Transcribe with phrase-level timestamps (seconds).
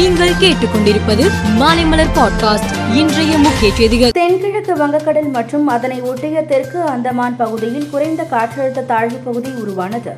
[0.00, 2.94] நீங்கள் கேட்டுக்கொண்டிருப்பது மாலைமலர் பாட்காஸ்ட்.
[2.94, 4.10] இன்றைய முக்கிய செய்திகள்.
[4.10, 10.10] தென்கிழக்கு வங்கக்கடல் மற்றும் அதனை ஒட்டிய தெற்கு அந்தமான் பகுதியில் குறைந்த காற்றழுத்த தாழ்வு பகுதி உருவானது.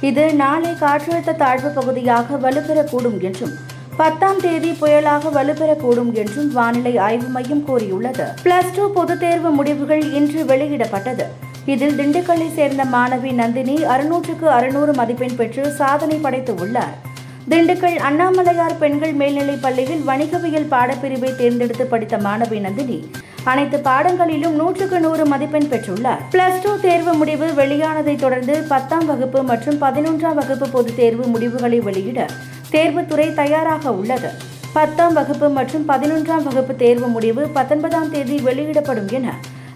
[0.00, 3.50] இது நாளை காற்றழுத்த தாழ்வு பகுதியாக வலுப்பெறக்கூடும் என்றும்
[3.96, 8.24] பத்தாம் தேதி புயலாக வலுப்பெறக்கூடும் என்றும் வானிலை ஆய்வு மையம் கூறியுள்ளது.
[8.44, 11.24] பிளஸ் டூ பொதுத் தேர்வு முடிவுகள் இன்று வெளியிடப்பட்டது.
[11.66, 17.10] இதில் திண்டுக்கல்லை சேர்ந்த மாணவி நந்தினி அறுநூற்றுக்கு அறுநூறு மதிப்பெண் பெற்று சாதனை படைத்து உள்ளார்.
[17.50, 23.10] திண்டுக்கல் அண்ணாமலையார் பெண்கள் மேல்நிலைப் பள்ளியில் வணிகவியல் பாடப்பிரிவை தேர்ந்தெடுத்து படித்த மாணவி நந்தினி
[23.44, 26.20] அனைத்து பாடங்களிலும் நூற்றுக்கு நூறு மதிப்பெண் பெற்றுள்ளார்.
[26.32, 32.26] பிளஸ் டூ தேர்வு முடிவு வெளியானதைத் தொடர்ந்து பத்தாம் வகுப்பு மற்றும் பதினொன்றாம் வகுப்பு பொதுத் தேர்வு முடிவுகளை வெளியிட
[32.72, 34.30] தேர்வுத்துறை தயாராக உள்ளது.
[34.72, 39.34] பத்தாம் வகுப்பு மற்றும் பதினொன்றாம் வகுப்பு தேர்வு முடிவு பத்தொன்பதாம் தேதி வெளியிடப்படும் என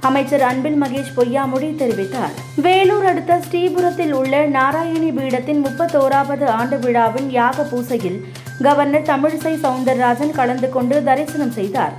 [0.09, 2.35] அமைச்சர் அன்பில் மகேஷ் பொய்யாமொழி தெரிவித்தார்.
[2.65, 8.19] வேலூர் அடுத்த ஸ்ரீபுரத்தில் உள்ள நாராயணி பீடத்தின் முப்பத்தோராவது ஆண்டு விழாவின் யாக பூசையில்
[8.67, 11.95] கவர்னர் தமிழிசை சவுந்தரராஜன் கலந்து கொண்டு தரிசனம் செய்தார்.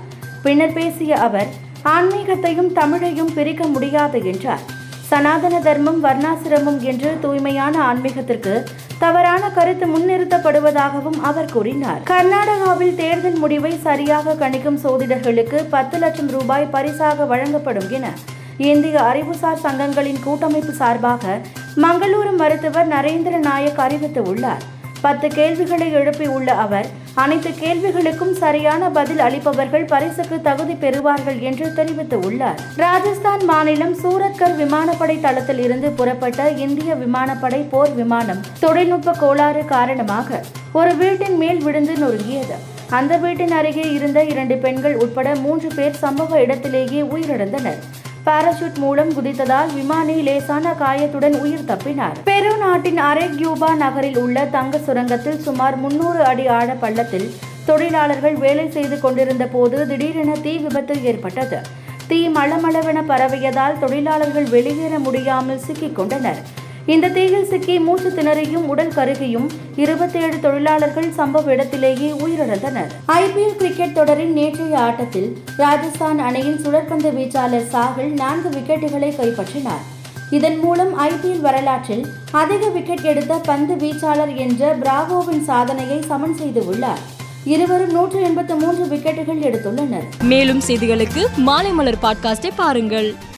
[0.45, 1.49] பின்னர் பேசிய அவர்
[1.95, 4.65] ஆன்மீகத்தையும் தமிழையும் பிரிக்க முடியாது என்றார்.
[5.09, 8.53] சனாதன தர்மம் வர்ணாசிரமம் என்று தூய்மையான ஆன்மீகத்திற்கு
[8.99, 12.01] தவறான கருத்து முன்னிறுத்தப்படுவதாகவும் அவர் கூறினார்.
[12.03, 18.13] கர்நாடகாவில் தேர்தல் முடிவை சரியாக கணிக்கும் சோதிடர்களுக்கு பத்து லட்சம் ரூபாய் பரிசாக வழங்கப்படும் என
[18.57, 21.39] இந்திய அறிவுசார் சங்கங்களின் கூட்டமைப்பு சார்பாக
[21.75, 24.63] மங்களூரு மருத்துவர் நரேந்திர நாயக் அறிவித்துள்ளார்.
[25.01, 33.43] பத்து கேள்விகளை எழுப்பியுள்ள அவர் அனைத்து கேள்விகளுக்கும் சரியான பதில் அளிப்பவர்கள் பரிசுக்கு தகுதி பெறுவார்கள் என்று தெரிவித்துள்ளார் ராஜஸ்தான்
[33.45, 41.37] மாநிலம் சூரத்கர் விமானப்படை தளத்தில் இருந்து புறப்பட்ட இந்திய விமானப்படை போர் விமானம் தொழில்நுட்ப கோளாறு காரணமாக ஒரு வீட்டின்
[41.37, 42.57] மேல் விழுந்து நொறுங்கியது.
[42.89, 47.81] அந்த வீட்டின் அருகே இருந்த இரண்டு பெண்கள் உட்பட மூன்று பேர் சம்பவ இடத்திலேயே உயிரிழந்தனர்.
[48.27, 52.17] பாராசூட் மூலம் குதித்ததால் விமானி லேசான காயத்துடன் உயிர் தப்பினார்.
[52.23, 57.27] பெரு நாட்டின் அரேக்யூபா நகரில் உள்ள தங்க சுரங்கத்தில் சுமார் முன்னூறு அடி ஆழ பள்ளத்தில்
[57.65, 61.59] தொழிலாளர்கள் வேலை செய்து கொண்டிருந்த போது திடீரென தீ விபத்து ஏற்பட்டது.
[62.07, 66.41] தீ மளமளவென பரவியதால் தொழிலாளர்கள் வெளியேற முடியாமல் சிக்கிக் கொண்டனர்.
[66.87, 72.87] இந்த தீயில் சிக்கி மூச்சு திணறியும் உடல் கருகியும் இருபத்தேழு தொழிலாளர்கள் சம்பவ இடத்திலேயே உயிரிழந்தனர்.
[73.07, 79.83] ஐபிஎல் கிரிக்கெட் தொடரின் நேற்றைய ஆட்டத்தில் ராஜஸ்தான் அணியின் சுழற்பந்து வீச்சாளர் சாகல் நான்கு விக்கெட்டுகளை கைப்பற்றினார்.
[80.31, 86.99] இதன் மூலம் ஐபிஎல் வரலாற்றில் அதிக விக்கெட் எடுத்த பந்து வீச்சாளர் என்ற பிராவோவின் சாதனையை சமன் செய்து உள்ளார்.
[87.43, 90.07] இருவரும் நூற்று எண்பத்து மூன்று விக்கெட்டுகள் எடுத்துள்ளனர்.
[90.23, 93.13] மேலும் செய்திகளுக்கு மாலைமலர் பாட்காஸ்டை பாருங்கள்.